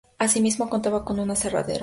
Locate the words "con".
1.05-1.19